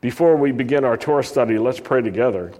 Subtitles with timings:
[0.00, 2.52] Before we begin our Torah study, let's pray together.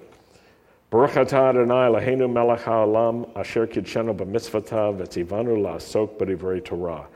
[0.90, 7.06] Baruch atah Adonai Eloheinu melech haolam asher kidshenu b'mitzvotav v'tzivanu la'asok b'divrei Torah.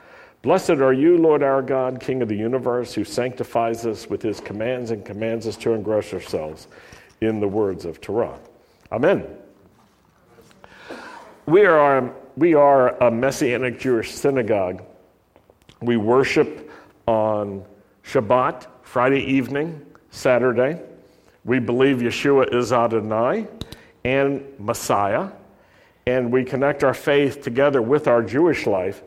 [0.43, 4.39] Blessed are you, Lord our God, King of the universe, who sanctifies us with his
[4.39, 6.69] commands and commands us to engross ourselves
[7.21, 8.39] in the words of Torah.
[8.93, 9.27] Amen.
[11.47, 14.85] We are, um, we are a Messianic Jewish synagogue.
[15.81, 16.71] We worship
[17.09, 17.65] on
[18.05, 20.81] Shabbat, Friday evening, Saturday.
[21.45, 23.49] We believe Yeshua is Adonai
[24.05, 25.31] and Messiah,
[26.07, 29.03] and we connect our faith together with our Jewish life.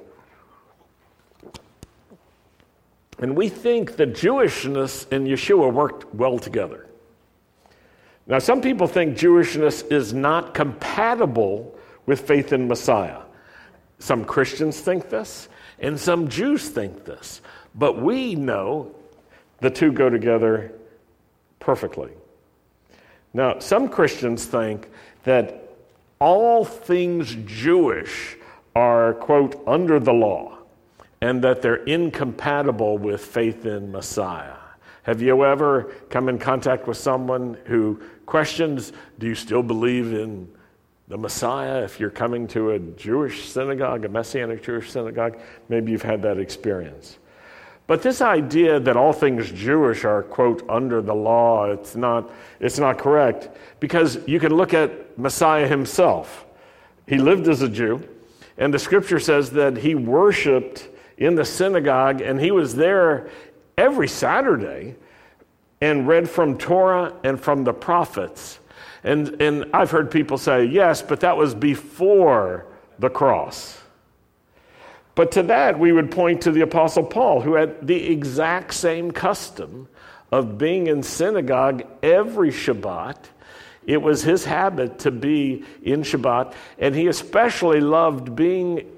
[3.19, 6.87] And we think that Jewishness and Yeshua worked well together.
[8.27, 13.21] Now, some people think Jewishness is not compatible with faith in Messiah.
[13.99, 15.47] Some Christians think this,
[15.79, 17.41] and some Jews think this.
[17.75, 18.93] But we know
[19.59, 20.73] the two go together
[21.59, 22.11] perfectly.
[23.33, 24.89] Now, some Christians think
[25.23, 25.69] that
[26.19, 28.37] all things Jewish
[28.75, 30.57] are, quote, under the law,
[31.21, 34.55] and that they're incompatible with faith in Messiah.
[35.03, 40.49] Have you ever come in contact with someone who questions, do you still believe in
[41.07, 41.83] the Messiah?
[41.83, 45.39] If you're coming to a Jewish synagogue, a Messianic Jewish synagogue,
[45.69, 47.17] maybe you've had that experience.
[47.87, 52.79] But this idea that all things Jewish are, quote, under the law, it's not, it's
[52.79, 56.45] not correct because you can look at Messiah himself.
[57.07, 58.07] He lived as a Jew,
[58.57, 63.29] and the scripture says that he worshiped in the synagogue and he was there
[63.77, 64.95] every Saturday
[65.81, 68.59] and read from Torah and from the prophets.
[69.03, 72.65] And, and I've heard people say, yes, but that was before
[72.97, 73.79] the cross.
[75.15, 79.11] But to that, we would point to the Apostle Paul, who had the exact same
[79.11, 79.87] custom
[80.31, 83.15] of being in synagogue every Shabbat.
[83.87, 88.91] It was his habit to be in Shabbat, and he especially loved being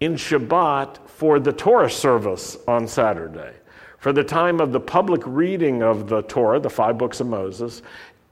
[0.00, 3.54] in Shabbat for the Torah service on Saturday,
[3.98, 7.80] for the time of the public reading of the Torah, the five books of Moses,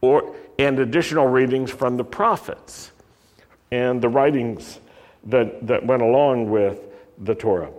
[0.02, 2.90] or, and additional readings from the prophets
[3.70, 4.80] and the writings
[5.24, 6.89] that, that went along with
[7.20, 7.70] the Torah.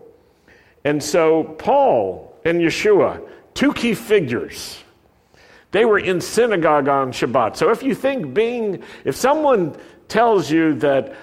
[0.83, 4.83] And so, Paul and Yeshua, two key figures,
[5.71, 7.55] they were in synagogue on Shabbat.
[7.55, 9.75] So, if you think being, if someone
[10.07, 11.15] tells you that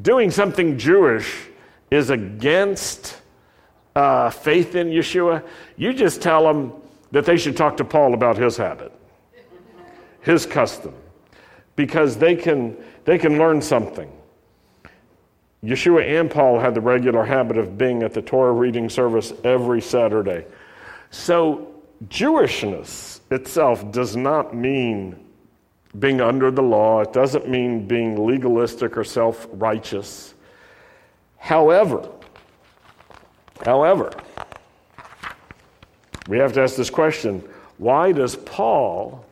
[0.00, 1.48] doing something Jewish
[1.90, 3.20] is against
[3.96, 5.44] uh, faith in Yeshua,
[5.76, 6.72] you just tell them
[7.10, 8.92] that they should talk to Paul about his habit,
[10.20, 10.94] his custom,
[11.74, 14.10] because they can, they can learn something.
[15.62, 19.82] Yeshua and Paul had the regular habit of being at the Torah reading service every
[19.82, 20.46] Saturday.
[21.10, 21.74] So,
[22.08, 25.16] Jewishness itself does not mean
[25.98, 30.34] being under the law, it doesn't mean being legalistic or self righteous.
[31.36, 32.08] However,
[33.64, 34.12] however,
[36.28, 37.42] we have to ask this question
[37.76, 39.26] why does Paul,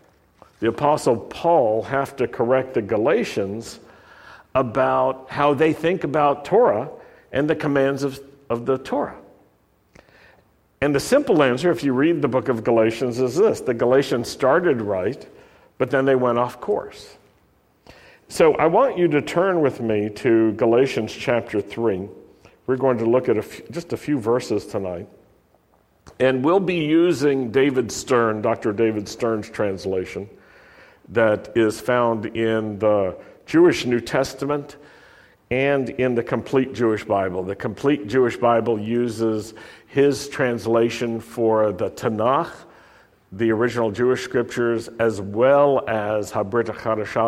[0.60, 3.78] the Apostle Paul, have to correct the Galatians
[4.58, 6.90] about how they think about Torah
[7.30, 8.20] and the commands of,
[8.50, 9.16] of the Torah.
[10.80, 14.28] And the simple answer, if you read the book of Galatians, is this the Galatians
[14.28, 15.24] started right,
[15.78, 17.16] but then they went off course.
[18.26, 22.08] So I want you to turn with me to Galatians chapter 3.
[22.66, 23.36] We're going to look at
[23.70, 25.08] just a few verses tonight.
[26.18, 28.72] And we'll be using David Stern, Dr.
[28.72, 30.28] David Stern's translation,
[31.10, 33.16] that is found in the
[33.48, 34.76] Jewish New Testament
[35.50, 37.42] and in the complete Jewish Bible.
[37.42, 39.54] The complete Jewish Bible uses
[39.86, 42.52] his translation for the Tanakh,
[43.32, 46.66] the original Jewish scriptures, as well as Habrit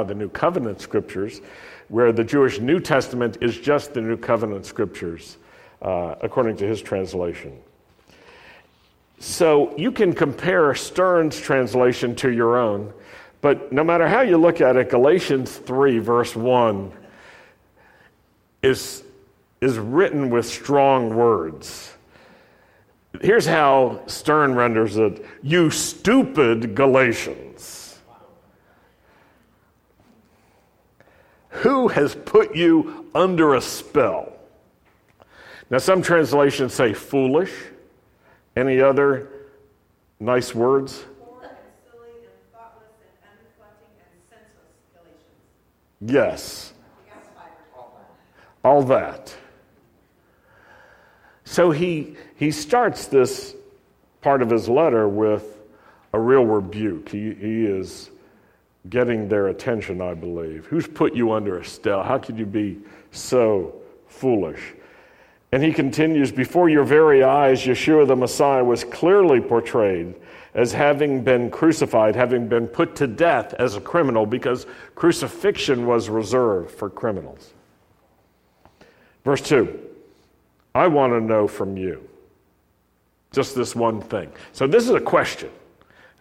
[0.09, 1.41] the New Covenant scriptures,
[1.89, 5.39] where the Jewish New Testament is just the New Covenant scriptures,
[5.81, 7.59] uh, according to his translation.
[9.21, 12.93] So you can compare Stern's translation to your own
[13.41, 16.93] but no matter how you look at it, Galatians 3, verse 1,
[18.63, 19.03] is,
[19.61, 21.95] is written with strong words.
[23.21, 27.99] Here's how Stern renders it You stupid Galatians.
[31.49, 34.33] Who has put you under a spell?
[35.69, 37.53] Now, some translations say foolish.
[38.57, 39.29] Any other
[40.19, 41.05] nice words?
[46.01, 46.73] Yes.
[48.65, 49.35] All that.
[51.45, 53.55] So he, he starts this
[54.21, 55.59] part of his letter with
[56.13, 57.09] a real rebuke.
[57.09, 58.11] He, he is
[58.89, 60.67] getting their attention, I believe.
[60.67, 62.03] Who's put you under a spell?
[62.03, 62.79] How could you be
[63.11, 63.75] so
[64.07, 64.75] foolish?
[65.53, 70.15] And he continues Before your very eyes, Yeshua the Messiah was clearly portrayed
[70.55, 76.09] as having been crucified, having been put to death as a criminal, because crucifixion was
[76.09, 77.53] reserved for criminals.
[79.25, 79.79] Verse 2
[80.75, 82.09] I want to know from you
[83.33, 84.33] just this one thing.
[84.53, 85.51] So, this is a question.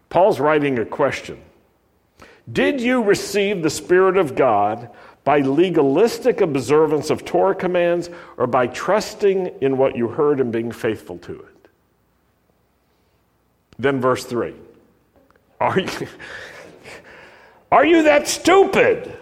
[0.10, 1.42] Paul's writing a question.
[2.52, 4.90] Did you receive the Spirit of God
[5.24, 10.72] by legalistic observance of Torah commands or by trusting in what you heard and being
[10.72, 11.49] faithful to it?
[13.80, 14.54] Then, verse 3
[15.60, 15.90] Are you,
[17.72, 19.16] are you that stupid?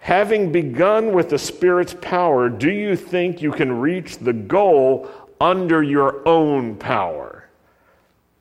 [0.00, 5.08] Having begun with the Spirit's power, do you think you can reach the goal
[5.40, 7.48] under your own power?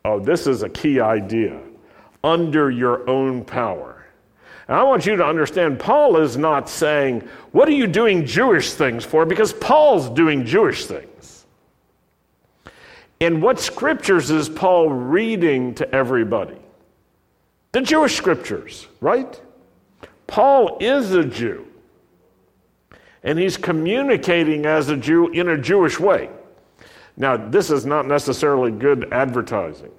[0.04, 1.60] Oh, this is a key idea.
[2.24, 4.06] Under your own power.
[4.68, 8.74] And I want you to understand, Paul is not saying, What are you doing Jewish
[8.74, 9.26] things for?
[9.26, 11.19] Because Paul's doing Jewish things.
[13.22, 16.58] And what scriptures is Paul reading to everybody?
[17.72, 19.40] The Jewish scriptures, right?
[20.26, 21.68] Paul is a Jew.
[23.24, 26.30] And he's communicating as a Jew in a Jewish way.
[27.18, 29.92] Now, this is not necessarily good advertising.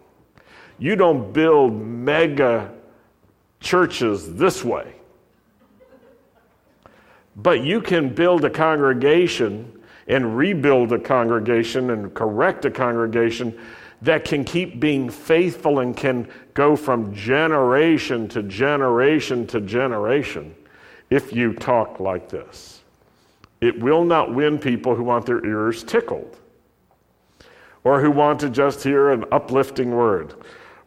[0.79, 2.73] You don't build mega
[3.61, 4.95] churches this way.
[7.37, 9.80] But you can build a congregation
[10.11, 13.57] and rebuild a congregation and correct a congregation
[14.03, 20.53] that can keep being faithful and can go from generation to generation to generation
[21.11, 22.83] if you talk like this.
[23.61, 26.37] It will not win people who want their ears tickled
[27.85, 30.35] or who want to just hear an uplifting word.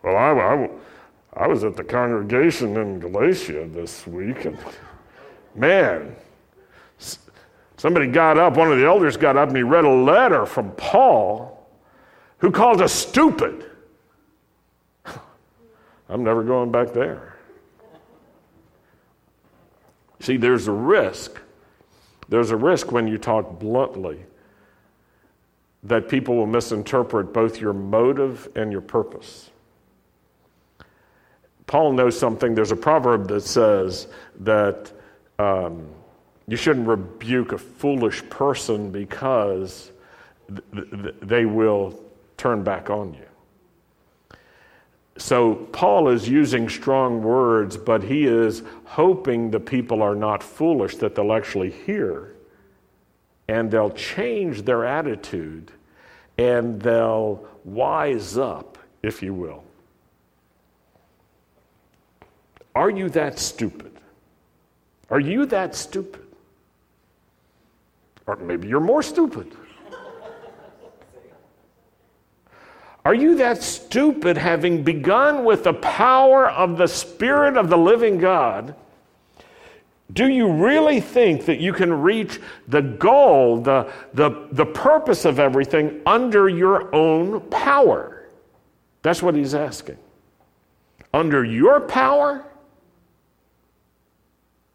[0.04, 4.58] Well, I, I, I was at the congregation in Galatia this week, and
[5.56, 6.14] man,
[7.78, 10.72] somebody got up, one of the elders got up, and he read a letter from
[10.72, 11.68] Paul
[12.40, 13.66] who called us stupid.
[16.10, 17.36] I'm never going back there.
[20.20, 21.40] See, there's a risk.
[22.30, 24.26] There's a risk when you talk bluntly
[25.84, 29.50] that people will misinterpret both your motive and your purpose.
[31.68, 32.56] Paul knows something.
[32.56, 34.08] There's a proverb that says
[34.40, 34.92] that
[35.40, 35.88] um,
[36.48, 39.92] you shouldn't rebuke a foolish person because
[40.50, 42.00] th- th- they will
[42.38, 43.26] turn back on you.
[45.18, 50.98] So Paul is using strong words, but he is hoping the people are not foolish,
[50.98, 52.34] that they'll actually hear
[53.48, 55.72] and they'll change their attitude
[56.38, 59.64] and they'll wise up, if you will.
[62.76, 63.92] Are you that stupid?
[65.10, 66.23] Are you that stupid?
[68.26, 69.56] Or maybe you're more stupid.
[73.06, 78.18] Are you that stupid, having begun with the power of the Spirit of the living
[78.18, 78.76] God?
[80.14, 85.40] Do you really think that you can reach the goal, the, the, the purpose of
[85.40, 88.30] everything under your own power?
[89.02, 89.98] That's what he's asking.
[91.14, 92.46] Under your power?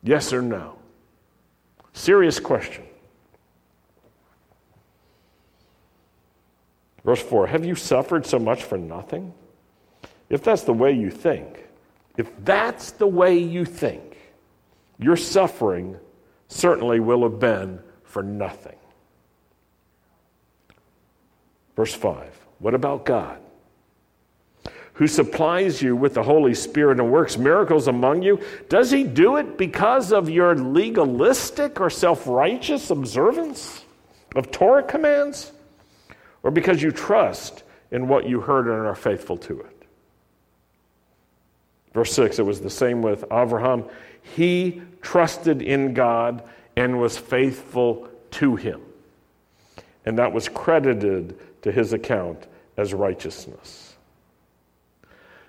[0.03, 0.79] Yes or no?
[1.95, 2.88] Serious question.
[7.09, 9.33] Verse 4 Have you suffered so much for nothing?
[10.29, 11.67] If that's the way you think,
[12.19, 14.19] if that's the way you think,
[14.99, 15.97] your suffering
[16.49, 18.77] certainly will have been for nothing.
[21.77, 23.41] Verse 5 What about God?
[24.93, 28.39] Who supplies you with the Holy Spirit and works miracles among you?
[28.69, 33.83] Does he do it because of your legalistic or self righteous observance
[34.37, 35.53] of Torah commands?
[36.49, 39.83] Or because you trust in what you heard and are faithful to it?
[41.93, 43.85] Verse 6 it was the same with Abraham.
[44.35, 46.43] He trusted in God
[46.75, 48.81] and was faithful to him.
[50.07, 52.47] And that was credited to his account
[52.79, 53.95] as righteousness.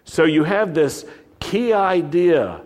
[0.04, 1.06] So you have this
[1.40, 2.60] key idea.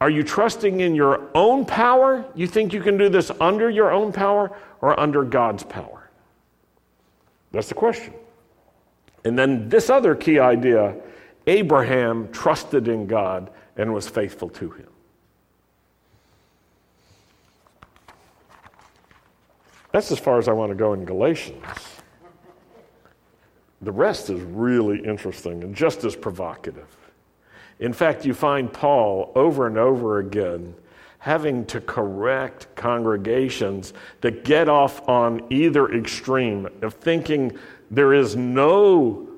[0.00, 2.24] Are you trusting in your own power?
[2.36, 6.01] You think you can do this under your own power or under God's power?
[7.52, 8.14] That's the question.
[9.24, 10.96] And then this other key idea
[11.46, 14.88] Abraham trusted in God and was faithful to him.
[19.90, 21.64] That's as far as I want to go in Galatians.
[23.82, 26.96] the rest is really interesting and just as provocative.
[27.80, 30.74] In fact, you find Paul over and over again
[31.22, 37.56] having to correct congregations that get off on either extreme of thinking
[37.92, 39.28] there is no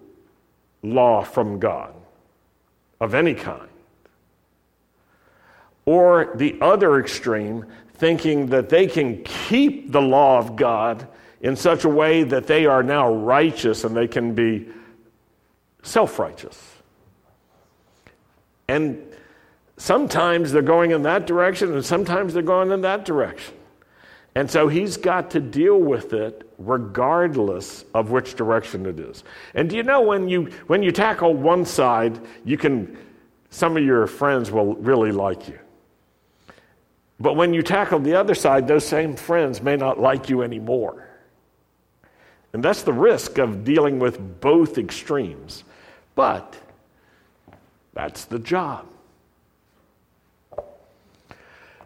[0.83, 1.93] law from God
[3.03, 3.69] of any kind,
[5.85, 11.07] or the other extreme, thinking that they can keep the law of God
[11.43, 14.67] in such a way that they are now righteous and they can be
[15.83, 16.59] self righteous.
[18.69, 19.14] And
[19.77, 23.55] sometimes they're going in that direction, and sometimes they're going in that direction.
[24.37, 29.23] And so he's got to deal with it regardless of which direction it is.
[29.55, 32.97] And do you know when you when you tackle one side, you can
[33.51, 35.59] some of your friends will really like you.
[37.21, 41.09] But when you tackle the other side, those same friends may not like you anymore.
[42.53, 45.63] And that's the risk of dealing with both extremes.
[46.17, 46.57] But
[47.93, 48.87] that's the job.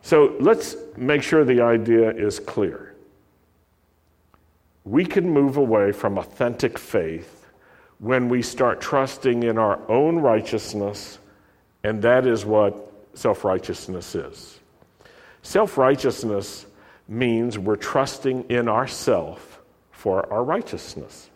[0.09, 2.95] So let's make sure the idea is clear.
[4.85, 7.45] We can move away from authentic faith
[7.99, 11.19] when we start trusting in our own righteousness,
[11.85, 14.59] and that is what self righteousness is.
[15.43, 16.65] Self righteousness
[17.07, 19.61] means we're trusting in ourself
[19.91, 21.29] for our righteousness.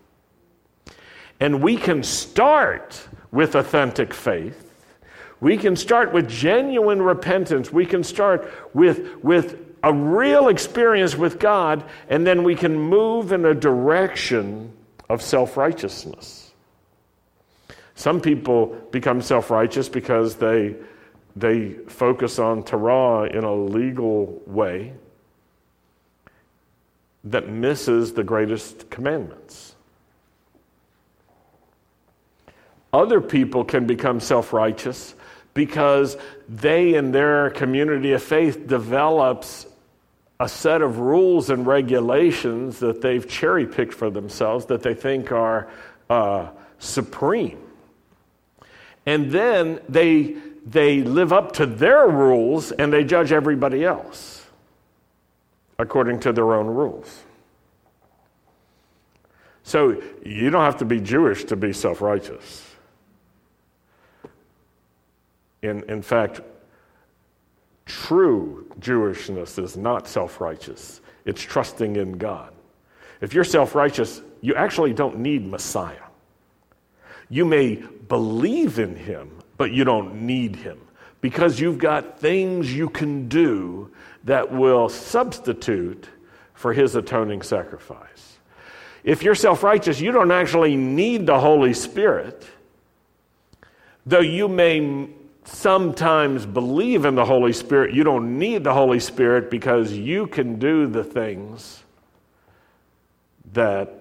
[1.41, 4.72] And we can start with authentic faith.
[5.43, 7.73] We can start with genuine repentance.
[7.73, 13.33] We can start with, with a real experience with God, and then we can move
[13.33, 14.73] in a direction
[15.09, 16.53] of self righteousness.
[17.97, 20.77] Some people become self righteous because they
[21.35, 24.93] they focus on Torah in a legal way
[27.25, 29.75] that misses the greatest commandments.
[32.93, 35.17] Other people can become self righteous
[35.55, 36.17] because
[36.49, 39.67] they, in their community of faith, develops
[40.41, 45.31] a set of rules and regulations that they've cherry picked for themselves that they think
[45.31, 45.69] are
[46.11, 47.59] uh, supreme.
[49.07, 54.47] And then they they live up to their rules and they judge everybody else
[55.79, 57.25] according to their own rules.
[59.65, 62.72] So you don't have to be Jewish to be self righteous.
[65.63, 66.41] In, in fact,
[67.87, 72.53] true Jewishness is not self righteous, it's trusting in God.
[73.21, 75.97] If you're self righteous, you actually don't need Messiah.
[77.29, 80.81] You may believe in him but you don't need him
[81.21, 83.89] because you've got things you can do
[84.25, 86.09] that will substitute
[86.53, 88.39] for his atoning sacrifice.
[89.05, 92.45] If you're self righteous, you don't actually need the Holy Spirit,
[94.05, 95.09] though you may
[95.45, 100.59] sometimes believe in the Holy Spirit, you don't need the Holy Spirit because you can
[100.59, 101.83] do the things
[103.53, 103.93] that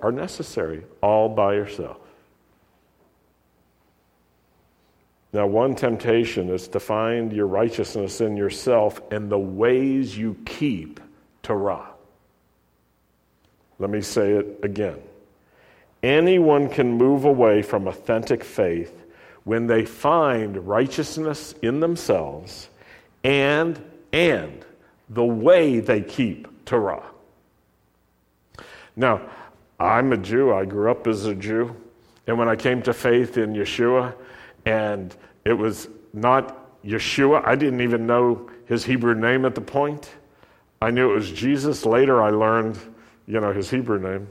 [0.00, 1.98] are necessary all by yourself.
[5.32, 11.00] Now, one temptation is to find your righteousness in yourself and the ways you keep
[11.42, 11.88] Torah.
[13.80, 15.00] Let me say it again.
[16.04, 19.06] Anyone can move away from authentic faith
[19.44, 22.68] when they find righteousness in themselves
[23.24, 23.82] and
[24.12, 24.66] and
[25.08, 27.02] the way they keep Torah.
[28.94, 29.22] Now,
[29.80, 30.52] I'm a Jew.
[30.52, 31.74] I grew up as a Jew.
[32.26, 34.14] And when I came to faith in Yeshua,
[34.66, 37.46] and it was not Yeshua.
[37.46, 40.10] I didn't even know his Hebrew name at the point.
[40.82, 41.86] I knew it was Jesus.
[41.86, 42.78] Later, I learned,
[43.26, 44.28] you know, his Hebrew name,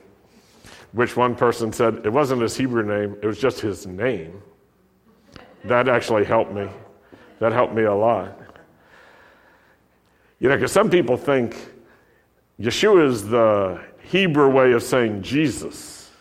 [0.94, 4.42] which one person said it wasn't his Hebrew name, it was just his name.
[5.66, 6.68] That actually helped me.
[7.40, 8.40] That helped me a lot.
[10.40, 11.56] You know, because some people think
[12.60, 16.12] Yeshua is the Hebrew way of saying Jesus.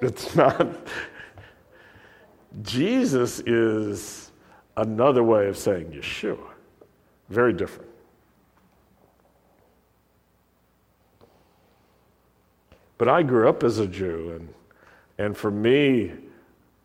[0.00, 0.66] It's not.
[2.62, 4.32] Jesus is
[4.76, 6.38] another way of saying Yeshua.
[7.28, 7.91] Very different.
[13.02, 14.54] But I grew up as a Jew, and,
[15.18, 16.12] and for me,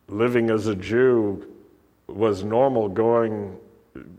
[0.07, 1.47] living as a Jew
[2.07, 3.55] was normal going,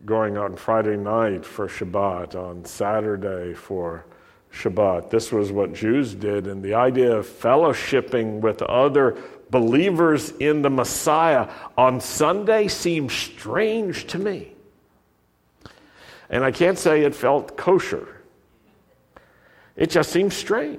[0.07, 4.05] going on Friday night for Shabbat, on Saturday for
[4.53, 5.11] Shabbat.
[5.11, 9.17] This was what Jews did, and the idea of fellowshipping with other
[9.51, 14.55] believers in the Messiah on Sunday seemed strange to me.
[16.31, 18.23] And I can't say it felt kosher.
[19.75, 20.79] It just seemed strange.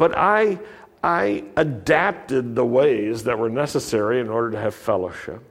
[0.00, 0.58] But I,
[1.04, 5.42] I adapted the ways that were necessary in order to have fellowship.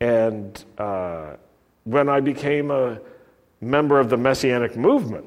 [0.00, 1.36] And uh,
[1.84, 3.00] when I became a
[3.60, 5.26] member of the Messianic movement,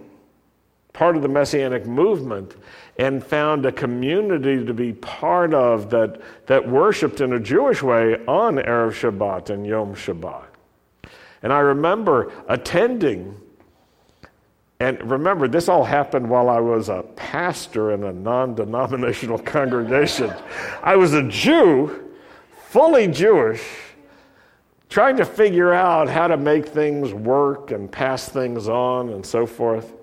[0.94, 2.56] part of the Messianic movement,
[2.98, 8.16] and found a community to be part of that, that worshiped in a Jewish way
[8.28, 10.46] on Erev Shabbat and Yom Shabbat.
[11.44, 13.40] And I remember attending,
[14.80, 20.32] and remember, this all happened while I was a pastor in a non denominational congregation.
[20.84, 22.12] I was a Jew,
[22.70, 23.64] fully Jewish
[24.90, 29.46] trying to figure out how to make things work and pass things on and so
[29.46, 29.94] forth.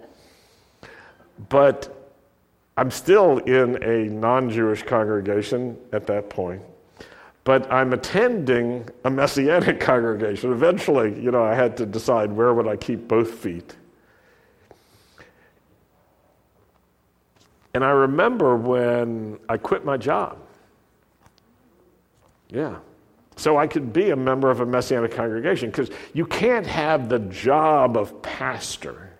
[1.49, 2.13] But
[2.77, 6.63] I'm still in a non Jewish congregation at that point.
[7.45, 10.51] But I'm attending a messianic congregation.
[10.51, 13.77] Eventually, you know, I had to decide where would I keep both feet.
[17.75, 20.39] And I remember when I quit my job.
[22.49, 22.77] Yeah,
[23.37, 27.19] so I could be a member of a messianic congregation because you can't have the
[27.19, 29.11] job of pastor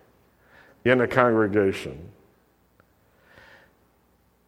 [0.85, 2.11] in a congregation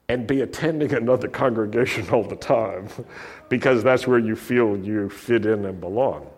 [0.09, 2.89] and be attending another congregation all the time
[3.49, 6.29] because that's where you feel you fit in and belong.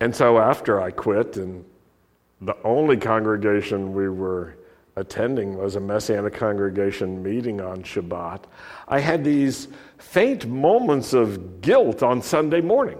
[0.00, 1.64] And so after I quit, and
[2.40, 4.56] the only congregation we were
[4.98, 8.44] attending was a Messianic congregation meeting on Shabbat,
[8.86, 12.98] I had these faint moments of guilt on Sunday morning.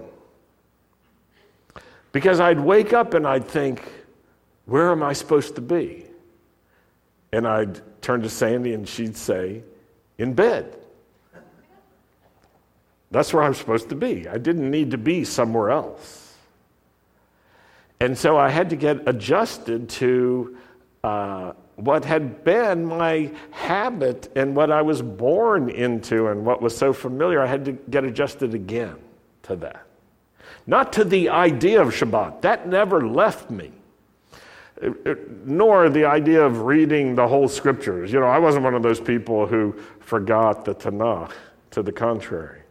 [2.11, 3.83] Because I'd wake up and I'd think,
[4.65, 6.05] where am I supposed to be?
[7.31, 9.63] And I'd turn to Sandy and she'd say,
[10.17, 10.75] in bed.
[13.11, 14.27] That's where I'm supposed to be.
[14.27, 16.35] I didn't need to be somewhere else.
[17.99, 20.57] And so I had to get adjusted to
[21.03, 26.75] uh, what had been my habit and what I was born into and what was
[26.75, 28.97] so familiar, I had to get adjusted again
[29.43, 29.85] to that.
[30.67, 33.71] Not to the idea of Shabbat, that never left me.
[35.45, 38.11] Nor the idea of reading the whole scriptures.
[38.11, 41.31] You know, I wasn't one of those people who forgot the Tanakh,
[41.71, 42.61] to the contrary.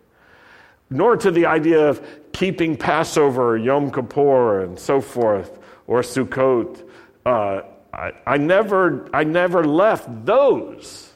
[0.91, 6.89] Nor to the idea of keeping Passover, Yom Kippur, and so forth, or Sukkot.
[7.27, 7.63] Uh,
[7.99, 11.13] I, I, never, I never left those.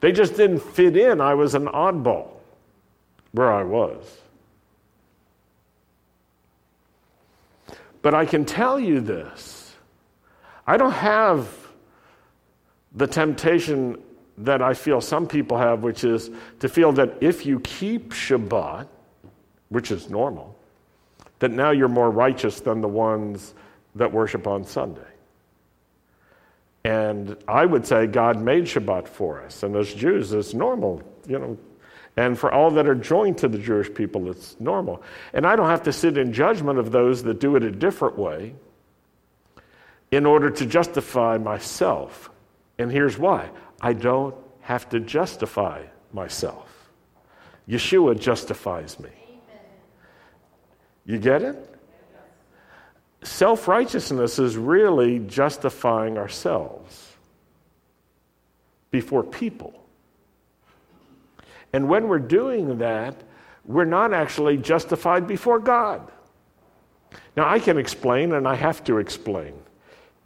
[0.00, 1.20] They just didn't fit in.
[1.20, 2.30] I was an oddball
[3.30, 4.04] where I was.
[8.02, 9.74] But I can tell you this
[10.66, 11.48] I don't have
[12.94, 14.02] the temptation
[14.38, 18.88] that I feel some people have, which is to feel that if you keep Shabbat,
[19.68, 20.56] which is normal,
[21.38, 23.54] that now you're more righteous than the ones
[23.94, 25.15] that worship on Sunday.
[26.86, 29.64] And I would say God made Shabbat for us.
[29.64, 31.58] And as Jews, it's normal, you know.
[32.16, 35.02] And for all that are joined to the Jewish people, it's normal.
[35.32, 38.16] And I don't have to sit in judgment of those that do it a different
[38.16, 38.54] way
[40.12, 42.30] in order to justify myself.
[42.78, 46.88] And here's why I don't have to justify myself.
[47.68, 49.10] Yeshua justifies me.
[51.04, 51.75] You get it?
[53.26, 57.12] Self righteousness is really justifying ourselves
[58.90, 59.74] before people.
[61.72, 63.14] And when we're doing that,
[63.64, 66.10] we're not actually justified before God.
[67.36, 69.54] Now, I can explain, and I have to explain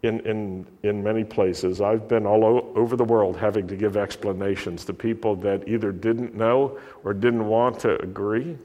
[0.03, 1.81] in, in, in many places.
[1.81, 6.35] I've been all over the world having to give explanations to people that either didn't
[6.35, 8.57] know or didn't want to agree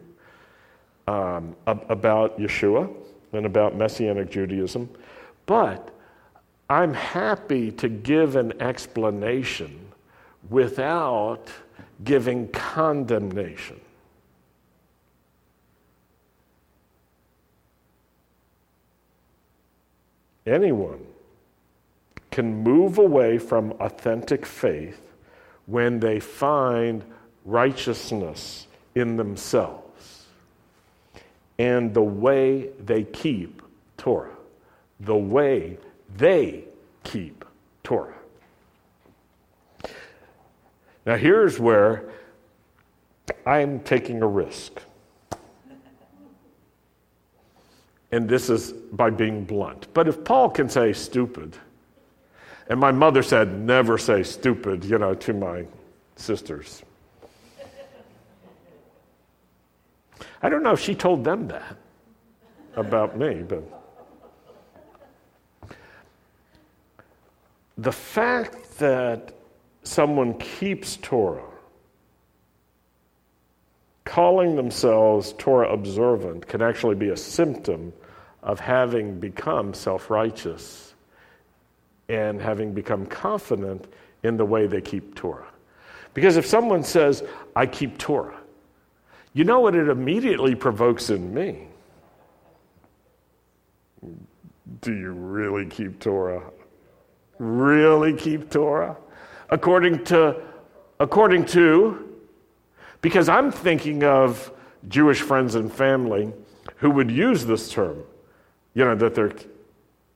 [1.08, 2.94] um, ab- about Yeshua
[3.36, 4.90] and about Messianic Judaism,
[5.46, 5.92] but
[6.70, 9.92] I'm happy to give an explanation
[10.50, 11.50] without
[12.04, 13.80] giving condemnation.
[20.48, 21.06] Anyone
[22.30, 25.02] can move away from authentic faith
[25.66, 27.04] when they find
[27.46, 29.85] righteousness in themselves
[31.58, 33.62] and the way they keep
[33.98, 34.36] Torah.
[35.00, 35.78] The way
[36.16, 36.66] they
[37.04, 37.46] keep
[37.84, 38.14] Torah.
[41.06, 42.10] Now, here's where
[43.46, 44.82] I'm taking a risk.
[48.12, 49.88] And this is by being blunt.
[49.94, 51.58] But if Paul can say stupid,
[52.70, 55.66] and my mother said, never say stupid, you know, to my
[56.16, 56.82] sisters.
[60.42, 61.78] I don't know if she told them that
[62.76, 63.64] about me, but.
[67.78, 69.34] The fact that
[69.84, 71.44] someone keeps Torah,
[74.06, 77.92] calling themselves Torah observant, can actually be a symptom
[78.44, 80.94] of having become self righteous
[82.08, 83.88] and having become confident
[84.24, 85.48] in the way they keep Torah.
[86.14, 87.24] Because if someone says,
[87.56, 88.38] I keep Torah,
[89.36, 91.68] you know what it immediately provokes in me?
[94.82, 96.42] Do you really keep Torah?
[97.38, 98.96] Really keep Torah?
[99.50, 100.42] According to,
[101.02, 102.18] according to,
[103.02, 104.52] because I'm thinking of
[104.88, 106.32] Jewish friends and family
[106.78, 108.04] who would use this term,
[108.74, 109.34] you know, that they're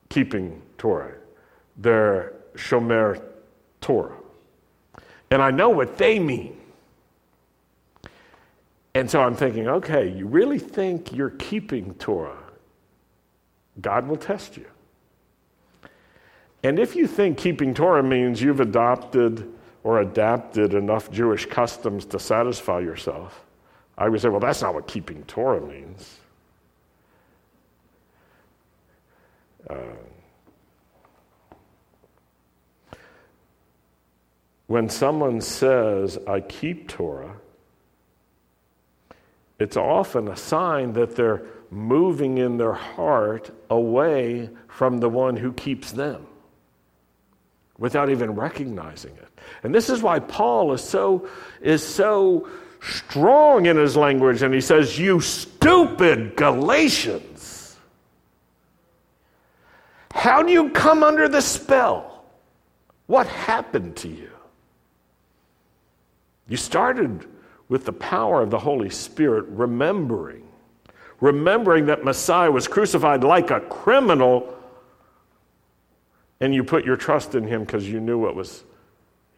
[0.08, 1.12] keeping Torah.
[1.76, 3.22] They're Shomer
[3.82, 4.16] Torah.
[5.30, 6.59] And I know what they mean.
[8.94, 12.36] And so I'm thinking, okay, you really think you're keeping Torah?
[13.80, 14.66] God will test you.
[16.62, 19.50] And if you think keeping Torah means you've adopted
[19.82, 23.44] or adapted enough Jewish customs to satisfy yourself,
[23.96, 26.18] I would say, well, that's not what keeping Torah means.
[29.68, 29.76] Uh,
[34.66, 37.36] when someone says, I keep Torah,
[39.60, 45.52] it's often a sign that they're moving in their heart away from the one who
[45.52, 46.26] keeps them
[47.78, 49.28] without even recognizing it.
[49.62, 51.28] And this is why Paul is so,
[51.60, 52.48] is so
[52.80, 57.76] strong in his language, and he says, You stupid Galatians!
[60.12, 62.24] How do you come under the spell?
[63.06, 64.30] What happened to you?
[66.48, 67.26] You started
[67.70, 70.42] with the power of the Holy Spirit, remembering,
[71.20, 74.54] remembering that Messiah was crucified like a criminal,
[76.40, 78.64] and you put your trust in him because you knew what was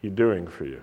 [0.01, 0.81] he doing for you.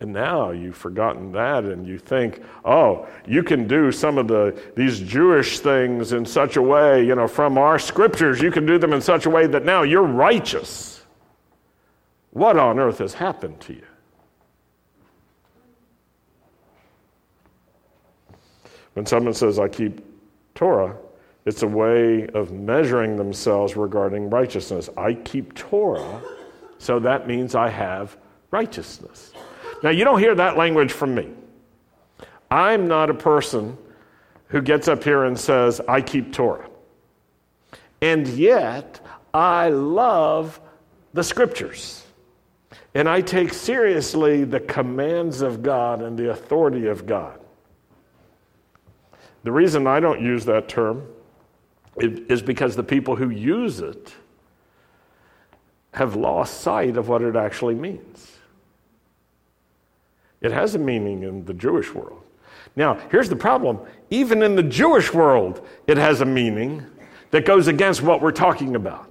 [0.00, 4.56] And now you've forgotten that and you think, oh, you can do some of the
[4.76, 8.78] these Jewish things in such a way, you know, from our scriptures, you can do
[8.78, 11.02] them in such a way that now you're righteous.
[12.30, 13.87] What on earth has happened to you?
[18.98, 20.04] When someone says, I keep
[20.56, 20.96] Torah,
[21.44, 24.90] it's a way of measuring themselves regarding righteousness.
[24.96, 26.20] I keep Torah,
[26.78, 28.16] so that means I have
[28.50, 29.30] righteousness.
[29.84, 31.30] Now, you don't hear that language from me.
[32.50, 33.78] I'm not a person
[34.48, 36.68] who gets up here and says, I keep Torah.
[38.02, 38.98] And yet,
[39.32, 40.60] I love
[41.12, 42.04] the scriptures.
[42.96, 47.38] And I take seriously the commands of God and the authority of God.
[49.44, 51.06] The reason I don't use that term
[51.96, 54.14] is because the people who use it
[55.94, 58.38] have lost sight of what it actually means.
[60.40, 62.22] It has a meaning in the Jewish world.
[62.76, 66.86] Now, here's the problem even in the Jewish world, it has a meaning
[67.30, 69.10] that goes against what we're talking about.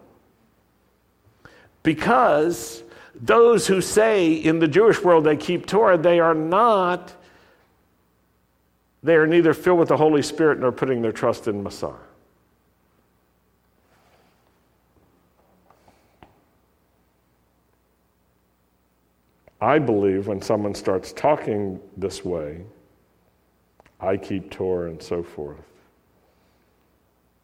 [1.83, 7.13] Because those who say in the Jewish world they keep Torah, they are not
[9.03, 11.93] they are neither filled with the Holy Spirit nor putting their trust in Messiah.
[19.59, 22.61] I believe when someone starts talking this way,
[23.99, 25.57] I keep Torah and so forth,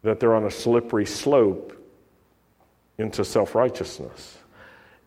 [0.02, 1.72] that they're on a slippery slope
[2.98, 4.38] into self righteousness.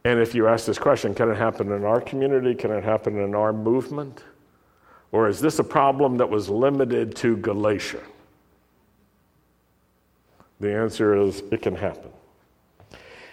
[0.03, 2.53] And if you ask this question, can it happen in our community?
[2.55, 4.23] Can it happen in our movement?
[5.11, 8.01] Or is this a problem that was limited to Galatia?
[10.59, 12.11] The answer is it can happen.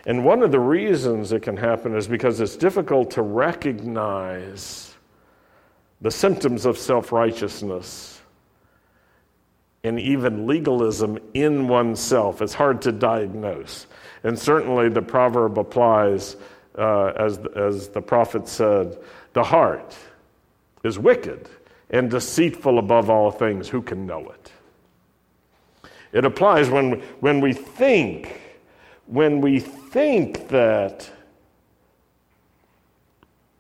[0.07, 4.95] And one of the reasons it can happen is because it's difficult to recognize
[6.01, 8.21] the symptoms of self righteousness
[9.83, 12.43] and even legalism in oneself.
[12.43, 13.87] It's hard to diagnose.
[14.23, 16.37] And certainly the proverb applies,
[16.77, 18.99] uh, as, as the prophet said
[19.33, 19.97] the heart
[20.85, 21.49] is wicked
[21.95, 23.69] and deceitful above all things.
[23.69, 24.53] Who can know it?
[26.13, 28.41] It applies when, when we think,
[29.07, 31.09] when we think that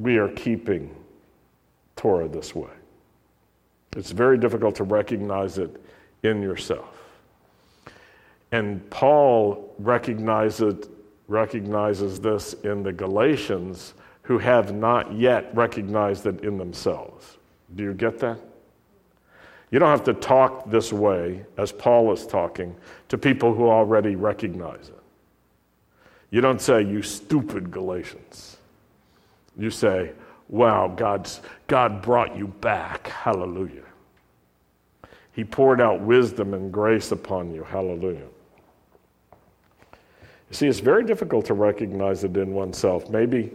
[0.00, 0.92] we are keeping
[1.94, 2.72] Torah this way.
[3.96, 5.80] It's very difficult to recognize it
[6.24, 6.90] in yourself.
[8.50, 10.88] And Paul recognizes,
[11.28, 17.36] recognizes this in the Galatians who have not yet recognized it in themselves.
[17.74, 18.38] Do you get that?
[19.70, 22.76] You don't have to talk this way, as Paul is talking,
[23.08, 25.02] to people who already recognize it.
[26.30, 28.56] You don't say, you stupid Galatians.
[29.56, 30.12] You say,
[30.48, 33.08] wow, God's, God brought you back.
[33.08, 33.82] Hallelujah.
[35.32, 37.64] He poured out wisdom and grace upon you.
[37.64, 38.28] Hallelujah.
[40.50, 43.10] You see, it's very difficult to recognize it in oneself.
[43.10, 43.50] Maybe,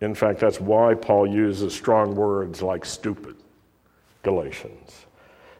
[0.00, 3.34] in fact, that's why Paul uses strong words like stupid,
[4.28, 5.06] Galatians.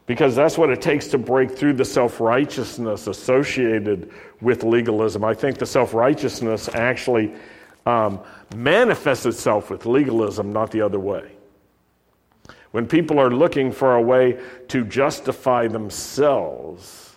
[0.05, 4.11] Because that's what it takes to break through the self righteousness associated
[4.43, 5.25] with legalism.
[5.25, 7.33] I think the self righteousness actually
[7.87, 8.21] um,
[8.55, 11.33] manifests itself with legalism, not the other way.
[12.73, 17.17] When people are looking for a way to justify themselves,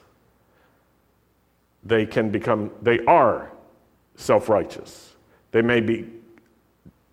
[1.84, 3.52] they can become, they are
[4.16, 5.16] self righteous.
[5.52, 6.08] They may be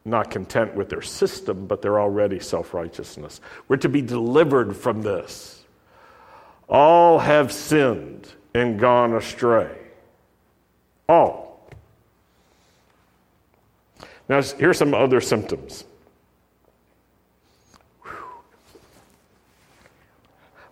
[0.04, 3.40] not content with their system, but they're already self righteousness.
[3.68, 5.62] We're to be delivered from this.
[6.68, 9.76] All have sinned and gone astray.
[11.08, 11.68] All.
[14.28, 15.84] Now, here's some other symptoms.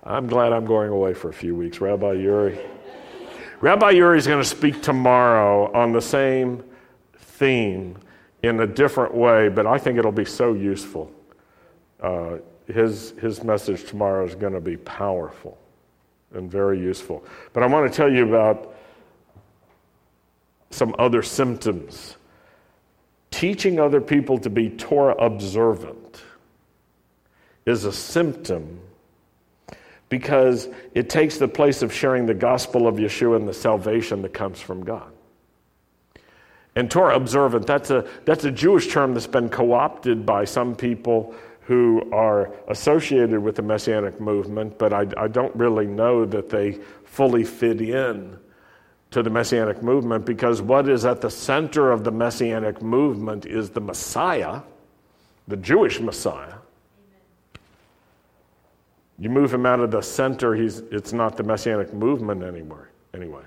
[0.04, 2.60] I'm glad I'm going away for a few weeks, Rabbi Yuri.
[3.60, 6.62] Rabbi Yuri is going to speak tomorrow on the same
[7.18, 7.96] theme
[8.46, 11.10] in a different way, but I think it'll be so useful.
[12.00, 15.56] Uh, his, his message tomorrow is going to be powerful
[16.34, 17.24] and very useful.
[17.52, 18.74] But I want to tell you about
[20.70, 22.16] some other symptoms.
[23.30, 26.22] Teaching other people to be Torah observant
[27.64, 28.80] is a symptom
[30.08, 34.32] because it takes the place of sharing the gospel of Yeshua and the salvation that
[34.32, 35.12] comes from God.
[36.76, 40.76] And Torah observant, that's a, that's a Jewish term that's been co opted by some
[40.76, 46.48] people who are associated with the Messianic movement, but I, I don't really know that
[46.48, 48.38] they fully fit in
[49.10, 53.70] to the Messianic movement because what is at the center of the Messianic movement is
[53.70, 54.60] the Messiah,
[55.48, 56.54] the Jewish Messiah.
[59.18, 63.42] You move him out of the center, he's, it's not the Messianic movement anymore, anyway.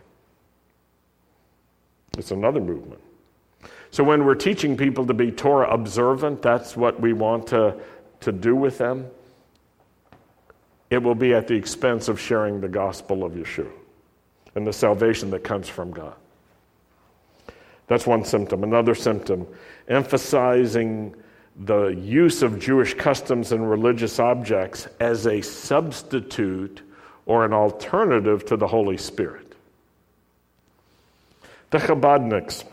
[2.18, 3.02] It's another movement.
[3.92, 7.76] So when we're teaching people to be Torah observant, that's what we want to,
[8.22, 9.08] to do with them.
[10.90, 13.72] It will be at the expense of sharing the gospel of Yeshua
[14.56, 16.16] and the salvation that comes from God.
[17.88, 18.64] That's one symptom.
[18.64, 19.48] Another symptom,
[19.88, 21.16] emphasizing
[21.66, 26.82] the use of Jewish customs and religious objects as a substitute
[27.26, 29.54] or an alternative to the Holy Spirit.
[31.72, 32.64] The Chabadniks.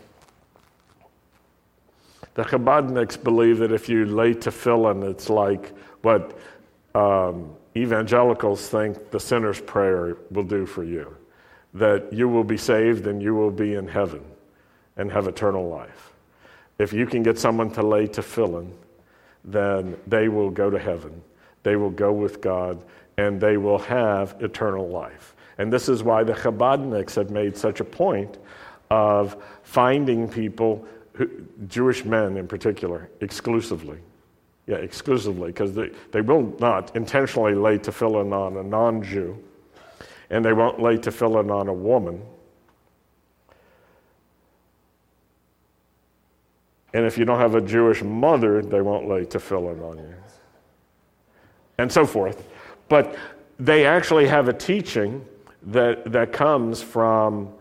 [2.37, 6.37] The Chabadniks believe that if you lay tefillin, it's like what
[6.93, 11.17] um, evangelicals think the sinner's prayer will do for you
[11.73, 14.23] that you will be saved and you will be in heaven
[14.97, 16.13] and have eternal life.
[16.79, 18.71] If you can get someone to lay tefillin,
[19.43, 21.21] then they will go to heaven.
[21.63, 22.83] They will go with God
[23.17, 25.35] and they will have eternal life.
[25.57, 28.37] And this is why the Chabadniks have made such a point
[28.89, 30.87] of finding people,
[31.67, 33.99] Jewish men in particular, exclusively.
[34.67, 39.41] Yeah, exclusively, because they, they will not intentionally lay tefillin on a non Jew
[40.29, 42.21] and they won't lay tefillin on a woman.
[46.93, 50.13] And if you don't have a Jewish mother, they won't lay tefillin on you.
[51.77, 52.47] And so forth.
[52.89, 53.15] But
[53.59, 55.25] they actually have a teaching
[55.63, 57.53] that, that comes from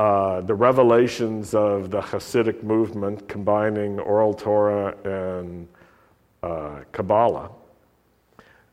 [0.00, 5.68] uh, the revelations of the Hasidic movement combining oral Torah and
[6.42, 7.50] uh, Kabbalah.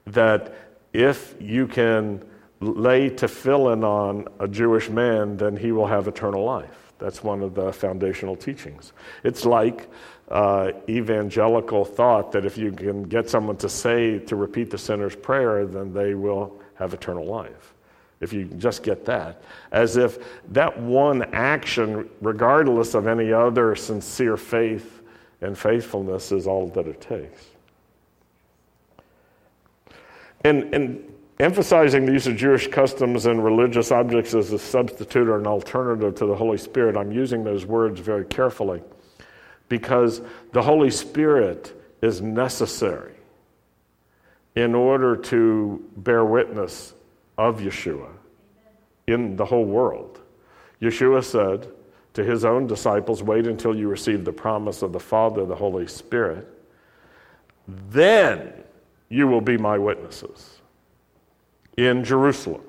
[0.06, 0.56] That
[0.94, 2.24] if you can
[2.62, 6.94] lay tefillin on a Jewish man, then he will have eternal life.
[6.98, 8.94] That's one of the foundational teachings.
[9.26, 9.90] It's like
[10.30, 15.18] uh, evangelical thought that if you can get someone to say, to repeat the sinner's
[15.18, 17.74] prayer, then they will have eternal life.
[18.20, 19.42] If you just get that.
[19.72, 20.18] As if
[20.52, 25.02] that one action, regardless of any other sincere faith
[25.42, 27.46] and faithfulness, is all that it takes.
[30.44, 35.38] And, and emphasizing the use of Jewish customs and religious objects as a substitute or
[35.38, 38.82] an alternative to the Holy Spirit, I'm using those words very carefully
[39.70, 40.22] because
[40.54, 43.14] the Holy Spirit is necessary
[44.56, 46.94] in order to bear witness
[47.38, 48.10] of Yeshua
[49.08, 50.20] in the whole world.
[50.82, 51.68] Yeshua said
[52.14, 55.88] to his own disciples, Wait until you receive the promise of the Father, the Holy
[55.88, 56.48] Spirit.
[57.90, 58.54] Then
[59.10, 60.60] you will be my witnesses
[61.78, 62.64] in Jerusalem,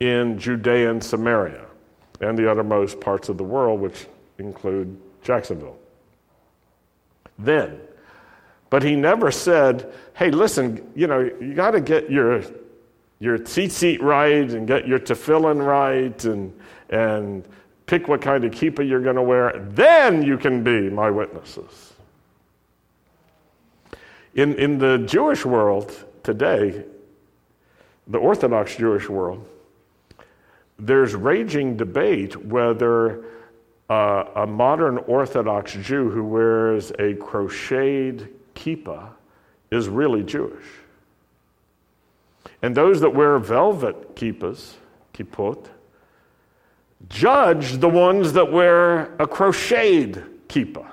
[0.00, 1.64] in Judea and Samaria,
[2.20, 4.06] and the uttermost parts of the world, which
[4.38, 5.76] include Jacksonville.
[7.38, 7.80] Then,
[8.70, 12.42] but he never said, hey, listen, you know, you got to get your,
[13.18, 16.52] your tzitzit right and get your tefillin right and,
[16.90, 17.46] and
[17.86, 19.58] pick what kind of kippah you're going to wear.
[19.70, 21.94] Then you can be my witnesses.
[24.34, 26.84] In, in the Jewish world today,
[28.06, 29.46] the Orthodox Jewish world,
[30.78, 33.24] there's raging debate whether
[33.88, 39.08] uh, a modern Orthodox Jew who wears a crocheted kippah
[39.70, 40.64] is really Jewish.
[42.62, 44.74] And those that wear velvet kippahs,
[45.12, 45.66] kippot,
[47.08, 50.90] judge the ones that wear a crocheted kippah.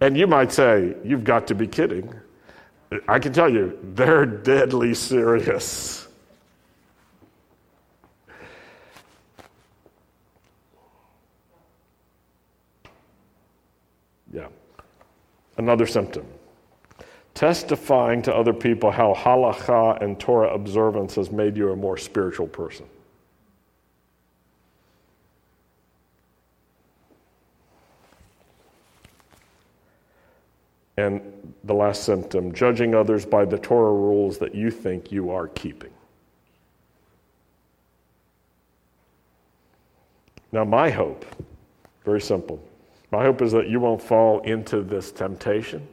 [0.00, 2.12] And you might say, You've got to be kidding.
[3.08, 6.06] I can tell you, they're deadly serious.
[14.32, 14.48] Yeah.
[15.56, 16.26] Another symptom
[17.36, 22.48] testifying to other people how halacha and Torah observance has made you a more spiritual
[22.48, 22.86] person.
[30.96, 31.20] And
[31.64, 35.90] the last symptom judging others by the Torah rules that you think you are keeping.
[40.52, 41.26] Now, my hope,
[42.02, 42.58] very simple,
[43.12, 45.86] my hope is that you won't fall into this temptation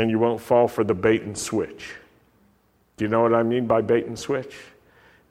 [0.00, 1.92] and you won't fall for the bait and switch.
[2.96, 4.56] Do you know what I mean by bait and switch?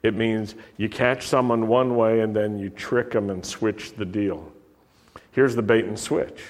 [0.04, 4.04] It means you catch someone one way and then you trick them and switch the
[4.04, 4.52] deal.
[5.32, 6.40] Here's the bait and switch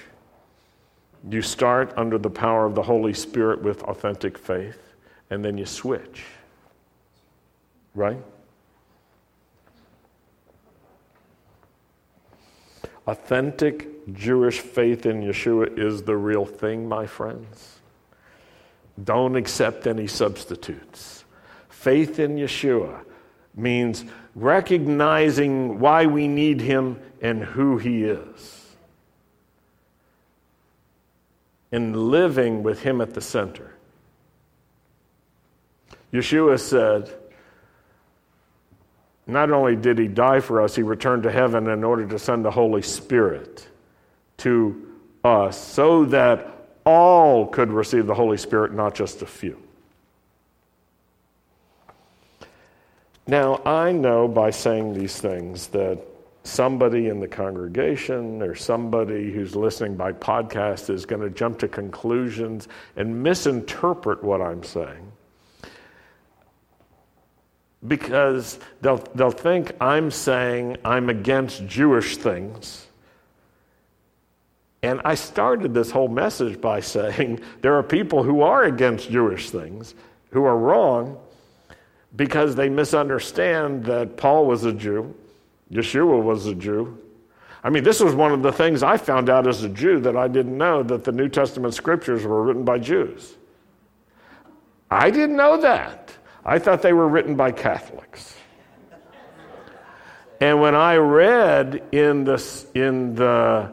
[1.30, 4.94] you start under the power of the Holy Spirit with authentic faith,
[5.30, 6.24] and then you switch.
[7.94, 8.22] Right?
[13.06, 17.79] Authentic Jewish faith in Yeshua is the real thing, my friends.
[19.02, 21.24] Don't accept any substitutes.
[21.68, 23.04] Faith in Yeshua
[23.54, 28.60] means recognizing why we need him and who he is
[31.72, 33.72] and living with Him at the center.
[36.12, 37.10] Yeshua said,
[39.26, 42.44] not only did He die for us, He returned to heaven in order to send
[42.44, 43.68] the Holy Spirit
[44.38, 44.88] to
[45.22, 46.59] us so that
[46.90, 49.56] all could receive the Holy Spirit, not just a few.
[53.26, 56.00] Now, I know by saying these things that
[56.42, 61.68] somebody in the congregation or somebody who's listening by podcast is going to jump to
[61.68, 65.12] conclusions and misinterpret what I'm saying.
[67.86, 72.86] Because they'll, they'll think I'm saying I'm against Jewish things.
[74.82, 79.50] And I started this whole message by saying there are people who are against Jewish
[79.50, 79.94] things
[80.30, 81.18] who are wrong
[82.16, 85.14] because they misunderstand that Paul was a Jew
[85.70, 86.98] Yeshua was a Jew.
[87.62, 90.16] I mean, this was one of the things I found out as a Jew that
[90.16, 93.36] I didn't know that the New Testament scriptures were written by Jews.
[94.90, 96.12] I didn't know that.
[96.44, 98.34] I thought they were written by Catholics.
[100.40, 103.72] And when I read in the, in the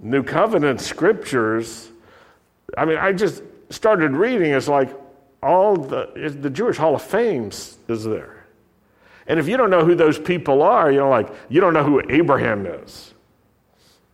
[0.00, 1.90] New Covenant scriptures,
[2.76, 4.52] I mean, I just started reading.
[4.52, 4.94] It's like
[5.42, 8.46] all the, the Jewish Hall of Fame is there.
[9.26, 11.82] And if you don't know who those people are, you know, like you don't know
[11.82, 13.14] who Abraham is,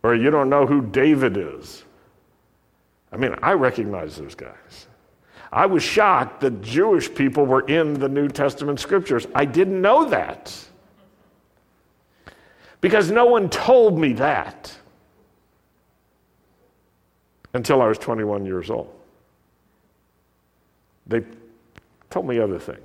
[0.01, 1.83] or you don't know who David is.
[3.11, 4.87] I mean, I recognize those guys.
[5.51, 9.27] I was shocked that Jewish people were in the New Testament scriptures.
[9.35, 10.57] I didn't know that.
[12.81, 14.75] Because no one told me that
[17.53, 18.93] until I was 21 years old.
[21.05, 21.23] They
[22.09, 22.79] told me other things.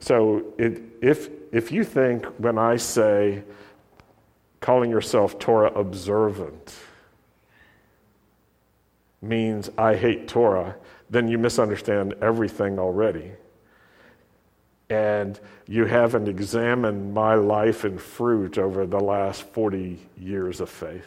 [0.00, 3.42] So it, if, if you think when I say
[4.60, 6.74] calling yourself Torah observant
[9.20, 10.76] means I hate Torah,
[11.10, 13.32] then you misunderstand everything already.
[14.90, 21.06] And you haven't examined my life and fruit over the last 40 years of faith.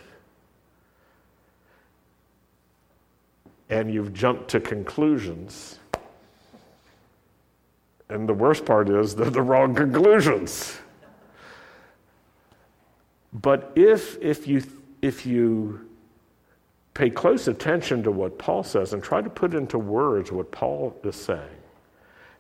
[3.70, 5.80] And you've jumped to conclusions
[8.12, 10.78] and the worst part is they're the wrong conclusions.
[13.32, 14.64] But if, if, you,
[15.02, 15.88] if you
[16.94, 20.94] pay close attention to what Paul says and try to put into words what Paul
[21.06, 21.61] is saying,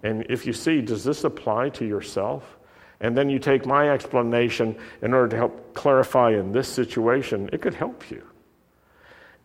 [0.03, 2.57] And if you see, does this apply to yourself?
[2.99, 7.61] And then you take my explanation in order to help clarify in this situation, it
[7.61, 8.23] could help you.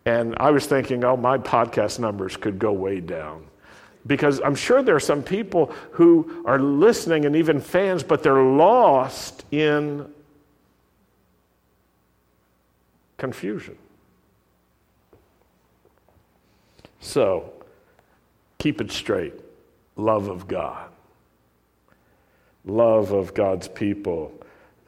[0.05, 3.45] And I was thinking, oh, my podcast numbers could go way down.
[4.05, 8.41] Because I'm sure there are some people who are listening and even fans, but they're
[8.41, 10.07] lost in
[13.17, 13.77] confusion.
[16.99, 17.51] So,
[18.59, 19.33] keep it straight
[19.97, 20.89] love of God,
[22.65, 24.31] love of God's people.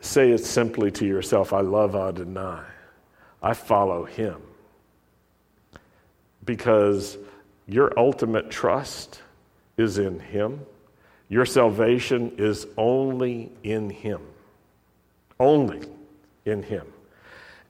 [0.02, 2.62] Say it simply to yourself I love Adonai,
[3.42, 4.42] I follow him.
[6.46, 7.18] Because
[7.68, 9.22] your ultimate trust
[9.78, 10.66] is in him.
[11.28, 14.22] Your salvation is only in him.
[15.40, 15.82] Only
[16.46, 16.88] in him.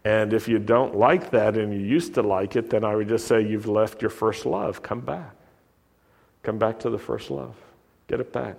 [0.05, 3.09] And if you don't like that and you used to like it, then I would
[3.09, 4.81] just say you've left your first love.
[4.81, 5.35] Come back.
[6.43, 7.55] Come back to the first love.
[8.07, 8.55] Get it back.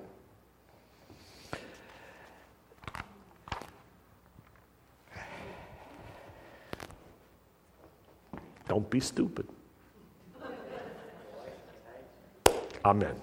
[8.69, 9.49] Don't be stupid.
[12.85, 13.17] Amen.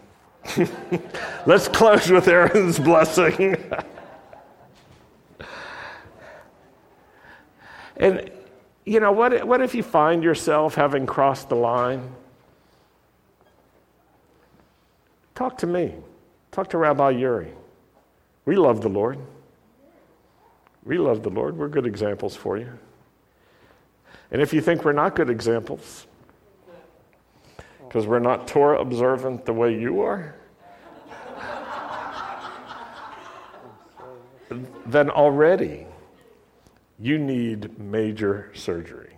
[1.46, 3.56] Let's close with Aaron's blessing.
[7.98, 8.30] and,
[8.86, 12.14] you know, what, what if you find yourself having crossed the line?
[15.38, 15.94] Talk to me.
[16.50, 17.54] Talk to Rabbi Yuri.
[18.46, 19.20] We love the Lord.
[20.84, 21.56] We love the Lord.
[21.56, 22.72] We're good examples for you.
[24.32, 26.08] And if you think we're not good examples,
[27.88, 30.34] because we're not Torah observant the way you are,
[34.88, 35.86] then already
[36.98, 39.17] you need major surgery.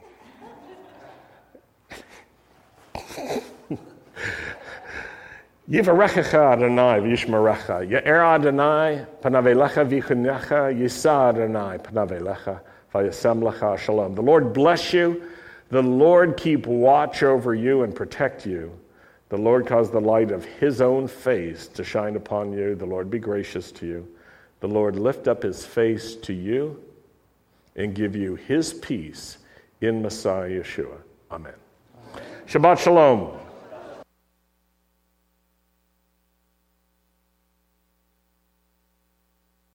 [5.69, 7.87] Yivarechecha Adonai v'yishmerecha.
[7.87, 10.73] Ye'er Adonai panavelecha v'chunecha.
[10.75, 12.59] Yisa Adonai panavelecha
[12.91, 14.15] v'yasem lecha shalom.
[14.15, 15.21] The Lord bless you.
[15.69, 18.71] The Lord keep watch over you and protect you.
[19.29, 22.73] The Lord cause the light of his own face to shine upon you.
[22.73, 24.07] The Lord be gracious to you.
[24.61, 26.81] The Lord lift up his face to you
[27.75, 29.37] and give you his peace
[29.81, 30.97] in Messiah Yeshua.
[31.29, 31.53] Amen.
[32.47, 33.37] Shabbat Shalom.